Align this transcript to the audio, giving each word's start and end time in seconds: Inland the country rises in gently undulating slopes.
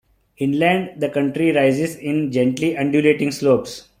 Inland 0.39 0.99
the 0.99 1.09
country 1.09 1.51
rises 1.51 1.95
in 1.95 2.31
gently 2.31 2.75
undulating 2.75 3.29
slopes. 3.31 3.87